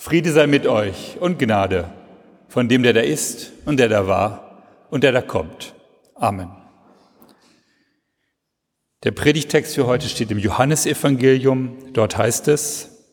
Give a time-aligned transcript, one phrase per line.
[0.00, 1.92] Friede sei mit euch und Gnade
[2.46, 5.74] von dem, der da ist und der da war und der da kommt.
[6.14, 6.50] Amen.
[9.02, 11.92] Der Predigtext für heute steht im Johannesevangelium.
[11.92, 13.06] Dort heißt es,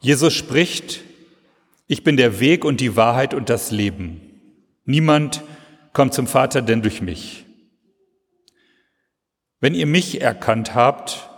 [0.00, 1.02] Jesus spricht,
[1.86, 4.20] ich bin der Weg und die Wahrheit und das Leben.
[4.84, 5.44] Niemand
[5.92, 7.46] kommt zum Vater denn durch mich.
[9.60, 11.30] Wenn ihr mich erkannt habt,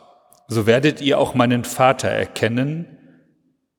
[0.49, 2.98] so werdet ihr auch meinen Vater erkennen,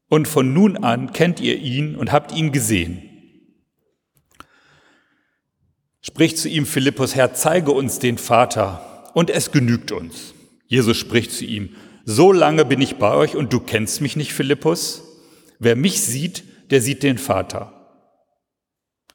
[0.10, 3.04] und von nun an kennt ihr ihn und habt ihn gesehen.
[6.02, 10.34] Spricht zu ihm Philippus, Herr, zeige uns den Vater, und es genügt uns.
[10.68, 11.76] Jesus spricht zu ihm,
[12.06, 15.04] so lange bin ich bei euch und du kennst mich nicht, Philippus?
[15.60, 17.74] Wer mich sieht, der sieht den Vater.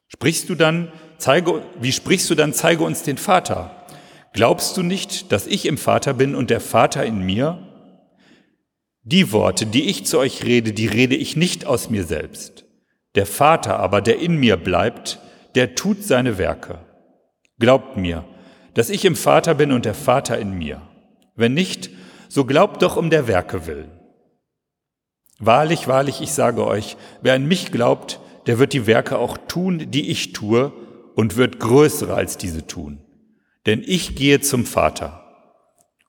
[0.09, 3.87] Sprichst du dann, zeige, wie sprichst du dann, zeige uns den Vater?
[4.33, 7.64] Glaubst du nicht, dass ich im Vater bin und der Vater in mir?
[9.05, 12.65] Die Worte, die ich zu euch rede, die rede ich nicht aus mir selbst.
[13.15, 15.21] Der Vater aber, der in mir bleibt,
[15.55, 16.81] der tut seine Werke.
[17.59, 18.25] Glaubt mir,
[18.75, 20.83] dass ich im Vater bin und der Vater in mir.
[21.37, 21.91] Wenn nicht,
[22.29, 23.93] so glaubt doch um der Werke willen.
[25.39, 29.91] Wahrlich, wahrlich, ich sage euch, wer an mich glaubt, der wird die Werke auch tun,
[29.91, 30.73] die ich tue,
[31.15, 33.05] und wird größere als diese tun
[33.67, 35.21] denn ich gehe zum Vater.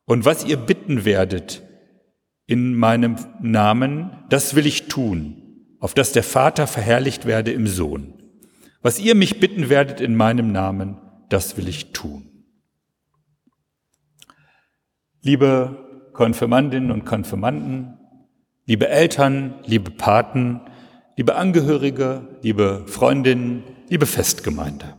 [0.06, 1.64] Und was ihr bitten werdet
[2.48, 5.42] in meinem Namen, das will ich tun,
[5.80, 8.14] auf dass der Vater verherrlicht werde im Sohn.
[8.82, 10.98] Was ihr mich bitten werdet in meinem Namen,
[11.30, 12.30] das will ich tun.
[15.22, 17.98] Liebe Konfirmandinnen und Konfirmanden,
[18.66, 20.62] liebe Eltern, liebe Paten,
[21.18, 24.96] liebe Angehörige, liebe Freundinnen, liebe Festgemeinde.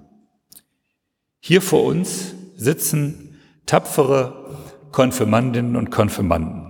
[1.39, 4.57] Hier vor uns sitzen tapfere
[4.91, 6.66] Konfirmandinnen und Konfirmanden.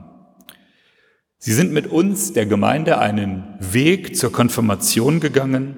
[1.38, 5.76] Sie sind mit uns, der Gemeinde, einen Weg zur Konfirmation gegangen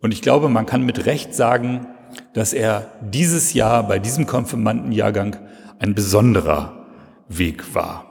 [0.00, 1.86] und ich glaube, man kann mit Recht sagen,
[2.34, 5.36] dass er dieses Jahr bei diesem Konfirmandenjahrgang
[5.78, 6.86] ein besonderer
[7.28, 8.04] Weg war.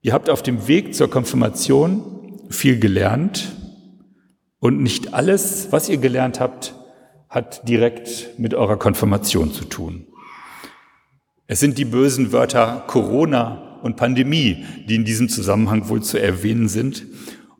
[0.00, 3.52] Ihr habt auf dem Weg zur Konfirmation viel gelernt
[4.58, 6.74] und nicht alles, was ihr gelernt habt,
[7.28, 10.06] hat direkt mit eurer Konfirmation zu tun.
[11.48, 16.68] Es sind die bösen Wörter Corona und Pandemie, die in diesem Zusammenhang wohl zu erwähnen
[16.68, 17.06] sind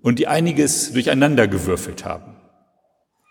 [0.02, 2.36] und die einiges durcheinandergewürfelt haben.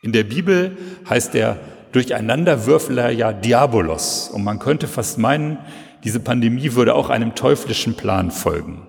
[0.01, 0.78] In der Bibel
[1.09, 1.59] heißt der
[1.91, 5.59] Durcheinanderwürfeler ja Diabolos und man könnte fast meinen,
[6.03, 8.88] diese Pandemie würde auch einem teuflischen Plan folgen.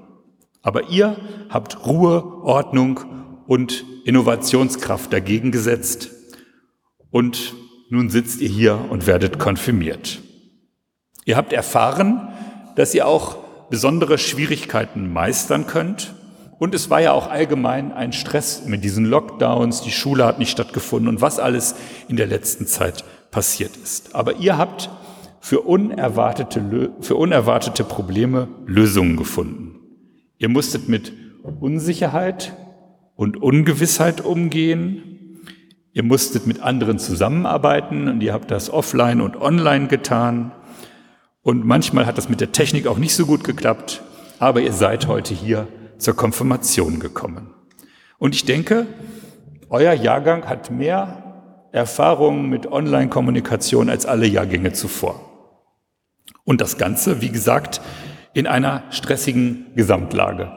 [0.62, 1.16] Aber ihr
[1.48, 3.00] habt Ruhe, Ordnung
[3.46, 6.10] und Innovationskraft dagegen gesetzt
[7.10, 7.54] und
[7.88, 10.20] nun sitzt ihr hier und werdet konfirmiert.
[11.24, 12.28] Ihr habt erfahren,
[12.74, 16.14] dass ihr auch besondere Schwierigkeiten meistern könnt.
[16.58, 20.50] Und es war ja auch allgemein ein Stress mit diesen Lockdowns, die Schule hat nicht
[20.50, 21.74] stattgefunden und was alles
[22.08, 24.14] in der letzten Zeit passiert ist.
[24.14, 24.88] Aber ihr habt
[25.40, 29.80] für unerwartete, für unerwartete Probleme Lösungen gefunden.
[30.38, 31.12] Ihr musstet mit
[31.60, 32.54] Unsicherheit
[33.16, 35.16] und Ungewissheit umgehen
[35.96, 40.52] Ihr musstet mit anderen zusammenarbeiten und ihr habt das offline und online getan.
[41.46, 44.02] Und manchmal hat das mit der Technik auch nicht so gut geklappt,
[44.40, 47.54] aber ihr seid heute hier zur Konfirmation gekommen.
[48.18, 48.88] Und ich denke,
[49.70, 55.20] euer Jahrgang hat mehr Erfahrungen mit Online-Kommunikation als alle Jahrgänge zuvor.
[56.42, 57.80] Und das Ganze, wie gesagt,
[58.34, 60.50] in einer stressigen Gesamtlage.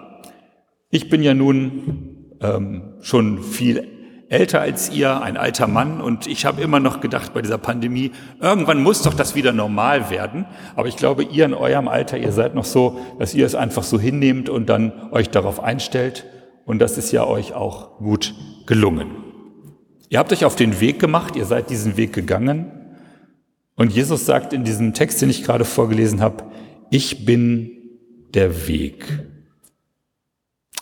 [0.89, 3.98] Ich bin ja nun ähm, schon viel
[4.29, 8.11] älter als ihr, ein alter Mann und ich habe immer noch gedacht bei dieser Pandemie,
[8.39, 10.45] irgendwann muss doch das wieder normal werden.
[10.75, 13.83] Aber ich glaube, ihr in eurem Alter, ihr seid noch so, dass ihr es einfach
[13.83, 16.25] so hinnehmt und dann euch darauf einstellt.
[16.65, 18.35] Und das ist ja euch auch gut
[18.67, 19.07] gelungen.
[20.09, 22.71] Ihr habt euch auf den Weg gemacht, ihr seid diesen Weg gegangen.
[23.75, 26.43] Und Jesus sagt in diesem Text, den ich gerade vorgelesen habe,
[26.91, 27.71] ich bin
[28.35, 29.25] der Weg.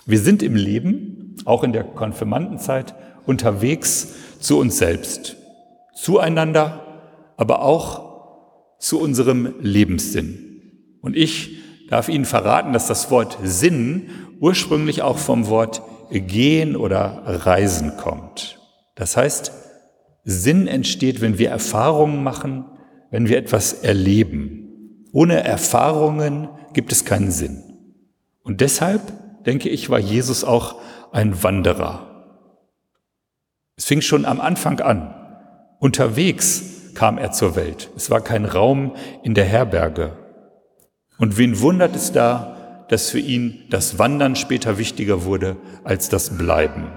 [0.05, 2.95] Wir sind im Leben, auch in der Konfirmandenzeit,
[3.27, 4.09] unterwegs
[4.39, 5.35] zu uns selbst,
[5.93, 6.83] zueinander,
[7.37, 10.97] aber auch zu unserem Lebenssinn.
[11.01, 11.57] Und ich
[11.89, 14.09] darf Ihnen verraten, dass das Wort Sinn
[14.39, 15.81] ursprünglich auch vom Wort
[16.11, 18.59] gehen oder reisen kommt.
[18.95, 19.51] Das heißt,
[20.23, 22.65] Sinn entsteht, wenn wir Erfahrungen machen,
[23.11, 25.05] wenn wir etwas erleben.
[25.13, 27.63] Ohne Erfahrungen gibt es keinen Sinn.
[28.43, 29.01] Und deshalb,
[29.45, 30.75] denke ich, war Jesus auch
[31.11, 32.16] ein Wanderer.
[33.77, 35.13] Es fing schon am Anfang an.
[35.79, 37.91] Unterwegs kam er zur Welt.
[37.95, 40.13] Es war kein Raum in der Herberge.
[41.19, 46.37] Und wen wundert es da, dass für ihn das Wandern später wichtiger wurde als das
[46.37, 46.87] Bleiben.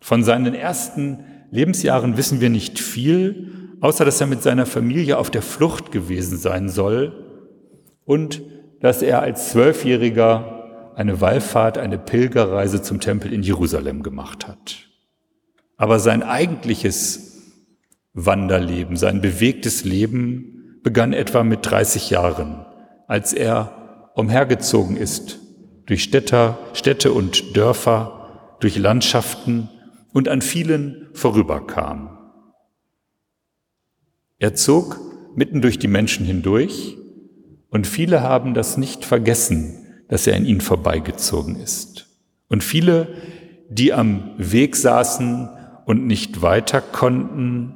[0.00, 5.30] Von seinen ersten Lebensjahren wissen wir nicht viel, außer dass er mit seiner Familie auf
[5.30, 7.24] der Flucht gewesen sein soll
[8.04, 8.42] und
[8.80, 14.87] dass er als Zwölfjähriger eine Wallfahrt, eine Pilgerreise zum Tempel in Jerusalem gemacht hat.
[15.78, 17.54] Aber sein eigentliches
[18.12, 22.66] Wanderleben, sein bewegtes Leben begann etwa mit 30 Jahren,
[23.06, 25.38] als er umhergezogen ist
[25.86, 29.70] durch Städter, Städte und Dörfer, durch Landschaften
[30.12, 32.18] und an vielen vorüberkam.
[34.38, 35.00] Er zog
[35.36, 36.96] mitten durch die Menschen hindurch
[37.70, 42.06] und viele haben das nicht vergessen, dass er an ihnen vorbeigezogen ist.
[42.48, 43.14] Und viele,
[43.70, 45.50] die am Weg saßen
[45.88, 47.72] und nicht weiter konnten,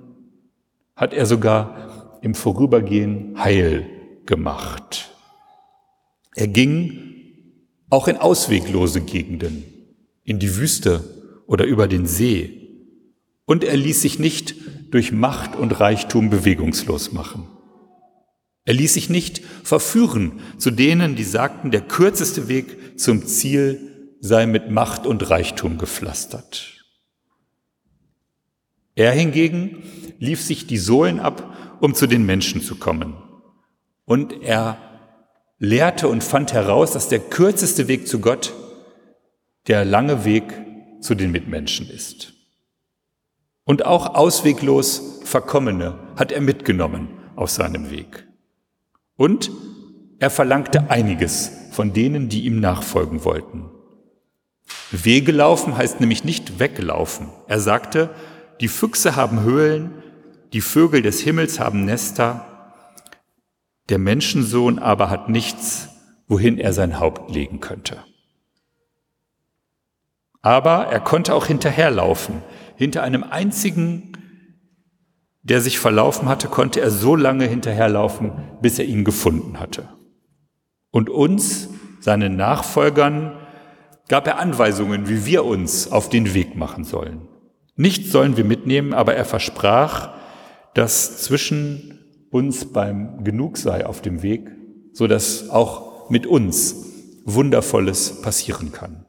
[0.95, 3.87] hat er sogar im Vorübergehen heil
[4.27, 5.15] gemacht.
[6.35, 6.99] Er ging
[7.89, 9.65] auch in ausweglose Gegenden,
[10.25, 11.03] in die Wüste
[11.47, 12.85] oder über den See.
[13.47, 14.57] Und er ließ sich nicht
[14.91, 17.49] durch Macht und Reichtum bewegungslos machen.
[18.67, 24.45] Er ließ sich nicht verführen zu denen, die sagten, der kürzeste Weg zum Ziel sei
[24.45, 26.82] mit Macht und Reichtum gepflastert.
[28.95, 29.83] Er hingegen
[30.19, 33.15] lief sich die Sohlen ab, um zu den Menschen zu kommen.
[34.05, 34.79] Und er
[35.59, 38.53] lehrte und fand heraus, dass der kürzeste Weg zu Gott
[39.69, 40.45] der lange Weg
[41.01, 42.35] zu den Mitmenschen ist.
[43.65, 48.27] Und auch ausweglos Verkommene hat er mitgenommen auf seinem Weg.
[49.17, 49.51] Und
[50.19, 53.71] er verlangte einiges von denen, die ihm nachfolgen wollten.
[54.91, 57.29] Wege laufen heißt nämlich nicht weglaufen.
[57.47, 58.11] Er sagte,
[58.63, 59.91] die Füchse haben Höhlen,
[60.53, 62.47] die Vögel des Himmels haben Nester,
[63.89, 65.89] der Menschensohn aber hat nichts,
[66.29, 68.05] wohin er sein Haupt legen könnte.
[70.43, 72.43] Aber er konnte auch hinterherlaufen.
[72.77, 74.13] Hinter einem einzigen,
[75.43, 78.31] der sich verlaufen hatte, konnte er so lange hinterherlaufen,
[78.61, 79.89] bis er ihn gefunden hatte.
[80.93, 81.69] Und uns,
[81.99, 83.37] seinen Nachfolgern,
[84.09, 87.29] gab er Anweisungen, wie wir uns auf den Weg machen sollen.
[87.83, 90.15] Nichts sollen wir mitnehmen, aber er versprach,
[90.73, 91.99] dass zwischen
[92.31, 94.53] uns beim Genug sei auf dem Weg,
[94.93, 96.77] so dass auch mit uns
[97.25, 99.05] Wundervolles passieren kann.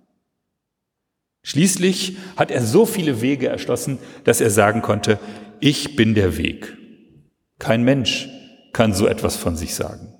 [1.44, 5.20] Schließlich hat er so viele Wege erschlossen, dass er sagen konnte,
[5.60, 6.76] ich bin der Weg.
[7.60, 8.28] Kein Mensch
[8.72, 10.16] kann so etwas von sich sagen.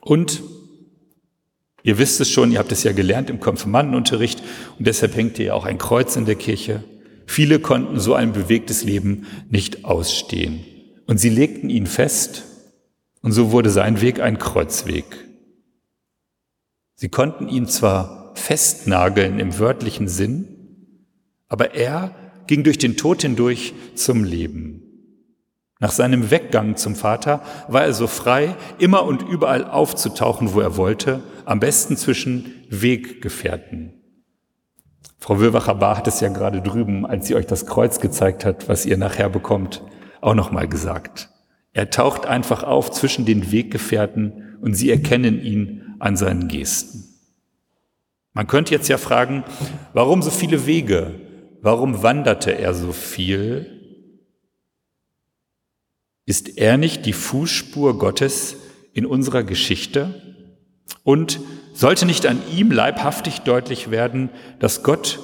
[0.00, 0.42] Und
[1.82, 4.42] ihr wisst es schon, ihr habt es ja gelernt im Konfirmandenunterricht
[4.78, 6.84] und deshalb hängt ihr ja auch ein Kreuz in der Kirche.
[7.26, 10.64] Viele konnten so ein bewegtes Leben nicht ausstehen.
[11.06, 12.44] Und sie legten ihn fest
[13.20, 15.04] und so wurde sein Weg ein Kreuzweg.
[16.94, 21.06] Sie konnten ihn zwar festnageln im wörtlichen Sinn,
[21.48, 22.14] aber er
[22.46, 24.81] ging durch den Tod hindurch zum Leben.
[25.82, 30.76] Nach seinem Weggang zum Vater war er so frei, immer und überall aufzutauchen, wo er
[30.76, 33.92] wollte, am besten zwischen Weggefährten.
[35.18, 38.86] Frau Wilwacher-Bar hat es ja gerade drüben, als sie euch das Kreuz gezeigt hat, was
[38.86, 39.82] ihr nachher bekommt,
[40.20, 41.30] auch nochmal gesagt.
[41.72, 47.08] Er taucht einfach auf zwischen den Weggefährten und sie erkennen ihn an seinen Gesten.
[48.34, 49.42] Man könnte jetzt ja fragen,
[49.94, 51.14] warum so viele Wege?
[51.60, 53.81] Warum wanderte er so viel?
[56.24, 58.56] Ist er nicht die Fußspur Gottes
[58.92, 60.20] in unserer Geschichte?
[61.04, 61.40] Und
[61.72, 65.18] sollte nicht an ihm leibhaftig deutlich werden, dass Gott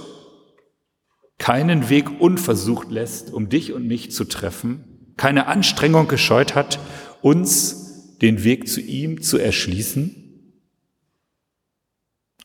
[1.39, 6.79] keinen Weg unversucht lässt, um dich und mich zu treffen, keine Anstrengung gescheut hat,
[7.23, 10.25] uns den Weg zu ihm zu erschließen?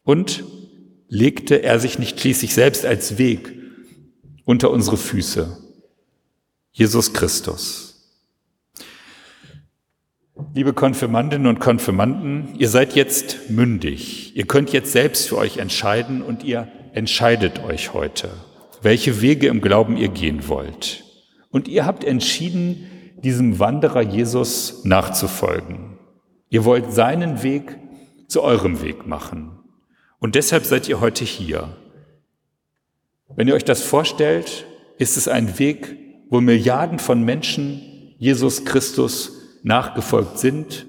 [0.04, 0.44] Und
[1.08, 3.54] legte er sich nicht schließlich selbst als Weg
[4.46, 5.58] unter unsere Füße?
[6.72, 7.93] Jesus Christus.
[10.56, 14.38] Liebe Konfirmandinnen und Konfirmanden, ihr seid jetzt mündig.
[14.38, 18.30] Ihr könnt jetzt selbst für euch entscheiden und ihr entscheidet euch heute,
[18.84, 21.06] welche Wege im Glauben ihr gehen wollt.
[21.50, 22.86] Und ihr habt entschieden,
[23.24, 25.98] diesem Wanderer Jesus nachzufolgen.
[26.52, 27.76] Ihr wollt seinen Weg
[28.28, 29.58] zu eurem Weg machen.
[30.20, 31.76] Und deshalb seid ihr heute hier.
[33.36, 34.68] Wenn ihr euch das vorstellt,
[35.00, 35.98] ist es ein Weg,
[36.30, 37.82] wo Milliarden von Menschen
[38.20, 40.86] Jesus Christus nachgefolgt sind,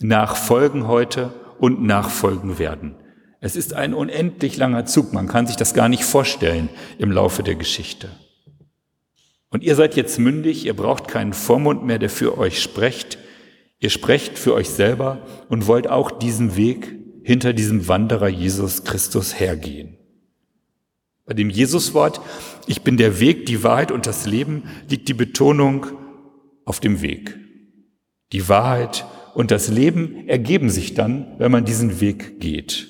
[0.00, 2.94] nachfolgen heute und nachfolgen werden.
[3.40, 7.42] Es ist ein unendlich langer Zug, man kann sich das gar nicht vorstellen im Laufe
[7.42, 8.10] der Geschichte.
[9.50, 13.18] Und ihr seid jetzt mündig, ihr braucht keinen Vormund mehr, der für euch spricht.
[13.78, 19.38] Ihr sprecht für euch selber und wollt auch diesen Weg hinter diesem Wanderer Jesus Christus
[19.38, 19.96] hergehen.
[21.24, 22.20] Bei dem Jesuswort,
[22.66, 25.86] ich bin der Weg, die Wahrheit und das Leben, liegt die Betonung
[26.64, 27.38] auf dem Weg.
[28.32, 32.88] Die Wahrheit und das Leben ergeben sich dann, wenn man diesen Weg geht.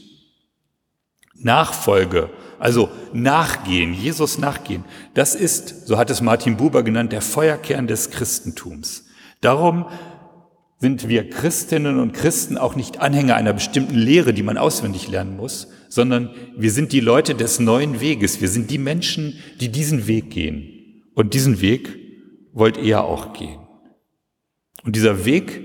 [1.35, 7.87] Nachfolge, also nachgehen, Jesus nachgehen, das ist, so hat es Martin Buber genannt, der Feuerkern
[7.87, 9.07] des Christentums.
[9.41, 9.87] Darum
[10.79, 15.37] sind wir Christinnen und Christen auch nicht Anhänger einer bestimmten Lehre, die man auswendig lernen
[15.37, 18.41] muss, sondern wir sind die Leute des neuen Weges.
[18.41, 21.03] Wir sind die Menschen, die diesen Weg gehen.
[21.15, 21.97] Und diesen Weg
[22.53, 23.59] wollt ihr auch gehen.
[24.85, 25.65] Und dieser Weg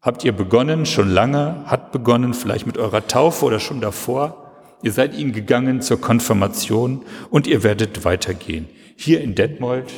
[0.00, 4.52] habt ihr begonnen, schon lange, hat begonnen, vielleicht mit eurer Taufe oder schon davor.
[4.82, 8.68] Ihr seid ihn gegangen zur Konfirmation und ihr werdet weitergehen.
[8.96, 9.92] Hier in Detmold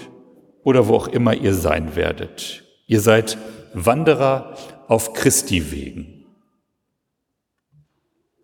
[0.62, 2.64] oder wo auch immer ihr sein werdet.
[2.87, 3.38] Ihr seid
[3.73, 4.56] Wanderer
[4.88, 6.25] auf Christi wegen.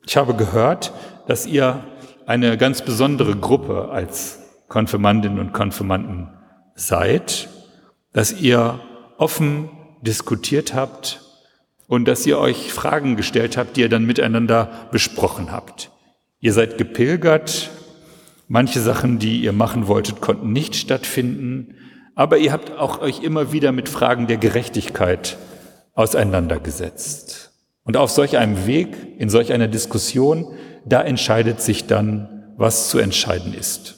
[0.07, 0.93] Ich habe gehört,
[1.27, 1.85] dass ihr
[2.27, 6.29] eine ganz besondere Gruppe als Konfirmandinnen und Konfirmanden
[6.75, 7.49] seid,
[8.13, 8.81] dass ihr
[9.19, 9.71] offen
[10.03, 11.21] diskutiert habt
[11.89, 15.91] und dass ihr euch Fragen gestellt habt, die ihr dann miteinander besprochen habt.
[16.41, 17.71] Ihr seid gepilgert,
[18.49, 21.75] manche Sachen, die ihr machen wolltet, konnten nicht stattfinden,
[22.15, 25.37] aber ihr habt auch euch immer wieder mit Fragen der Gerechtigkeit
[25.95, 27.53] auseinandergesetzt.
[27.85, 30.55] Und auf solch einem Weg, in solch einer Diskussion,
[30.85, 33.97] da entscheidet sich dann, was zu entscheiden ist.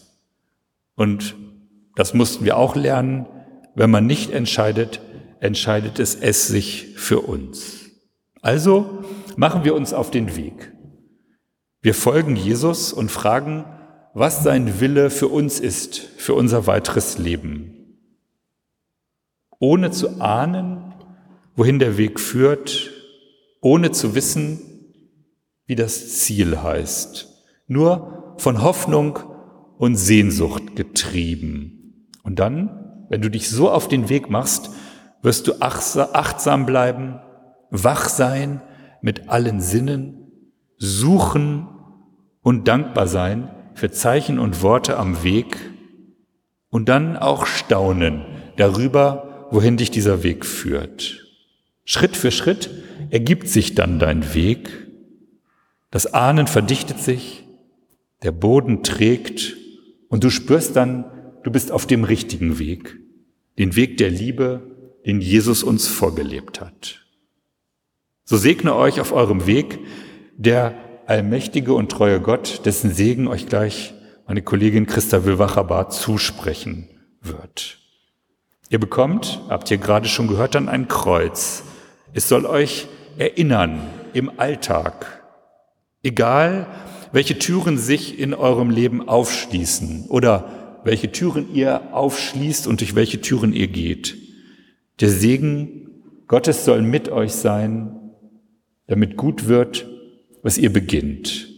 [0.95, 1.37] Und
[1.97, 3.27] das mussten wir auch lernen.
[3.75, 5.01] Wenn man nicht entscheidet,
[5.40, 7.90] entscheidet es es sich für uns.
[8.42, 9.04] Also
[9.37, 10.73] machen wir uns auf den Weg.
[11.80, 13.64] Wir folgen Jesus und fragen,
[14.14, 17.78] was sein Wille für uns ist, für unser weiteres Leben
[19.59, 20.95] ohne zu ahnen,
[21.57, 22.90] wohin der Weg führt,
[23.61, 24.61] ohne zu wissen,
[25.66, 27.28] wie das Ziel heißt,
[27.66, 29.18] nur von Hoffnung
[29.76, 32.09] und Sehnsucht getrieben.
[32.23, 34.71] Und dann, wenn du dich so auf den Weg machst,
[35.23, 37.21] wirst du achtsam bleiben,
[37.71, 38.63] wach sein
[39.03, 40.33] mit allen Sinnen,
[40.79, 41.69] suchen
[42.43, 45.57] und dankbar sein für Zeichen und Worte am Weg
[46.71, 48.25] und dann auch staunen
[48.57, 51.25] darüber, wohin dich dieser Weg führt.
[51.85, 52.71] Schritt für Schritt
[53.11, 54.89] ergibt sich dann dein Weg.
[55.91, 57.45] Das Ahnen verdichtet sich,
[58.23, 59.57] der Boden trägt
[60.09, 61.05] und du spürst dann,
[61.45, 62.99] du bist auf dem richtigen Weg,
[63.59, 64.68] den Weg der Liebe,
[65.09, 67.00] den Jesus uns vorgelebt hat.
[68.25, 69.79] So segne euch auf eurem Weg
[70.37, 70.75] der
[71.07, 73.95] allmächtige und treue Gott, dessen Segen euch gleich
[74.27, 76.91] meine Kollegin Christa Wilwacher-Bar zusprechen
[77.23, 77.79] wird.
[78.69, 81.62] Ihr bekommt, habt ihr gerade schon gehört, dann ein Kreuz.
[82.12, 82.87] Es soll euch
[83.17, 83.81] erinnern
[84.12, 85.25] im Alltag.
[86.03, 86.67] Egal,
[87.12, 93.23] welche Türen sich in eurem Leben aufschließen oder welche Türen ihr aufschließt und durch welche
[93.23, 94.28] Türen ihr geht.
[95.00, 95.88] Der Segen
[96.26, 98.12] Gottes soll mit euch sein,
[98.87, 99.87] damit gut wird,
[100.43, 101.49] was ihr beginnt.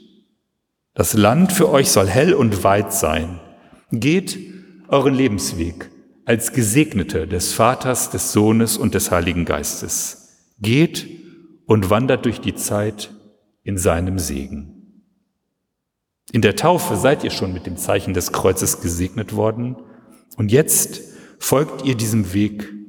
[0.95, 3.41] Das Land für euch soll hell und weit sein.
[3.91, 4.39] Geht
[4.89, 5.91] euren Lebensweg
[6.25, 10.53] als Gesegnete des Vaters, des Sohnes und des Heiligen Geistes.
[10.61, 11.09] Geht
[11.67, 13.11] und wandert durch die Zeit
[13.63, 15.05] in seinem Segen.
[16.33, 19.77] In der Taufe seid ihr schon mit dem Zeichen des Kreuzes gesegnet worden
[20.37, 21.01] und jetzt
[21.39, 22.80] folgt ihr diesem Weg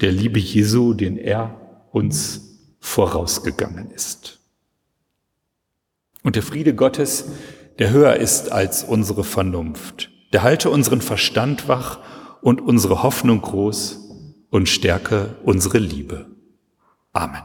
[0.00, 4.40] der Liebe Jesu, den er uns vorausgegangen ist.
[6.22, 7.26] Und der Friede Gottes,
[7.78, 12.00] der höher ist als unsere Vernunft, der halte unseren Verstand wach
[12.42, 14.00] und unsere Hoffnung groß
[14.50, 16.26] und stärke unsere Liebe.
[17.12, 17.42] Amen.